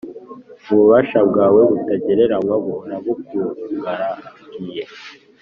Ububasha 0.71 1.19
bwawe 1.29 1.61
butagereranywa 1.71 2.55
buhora 2.63 2.95
bukugaragiye; 3.05 4.83